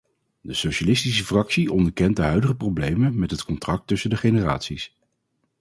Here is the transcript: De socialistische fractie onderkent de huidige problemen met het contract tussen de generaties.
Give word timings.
De 0.41 0.53
socialistische 0.53 1.23
fractie 1.23 1.71
onderkent 1.71 2.15
de 2.15 2.21
huidige 2.21 2.55
problemen 2.55 3.19
met 3.19 3.31
het 3.31 3.43
contract 3.43 3.87
tussen 3.87 4.09
de 4.09 4.17
generaties. 4.17 4.95